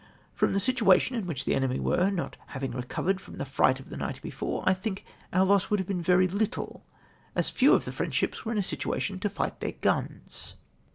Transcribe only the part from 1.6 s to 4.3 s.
were, not havinrj recovered, from the fright of the night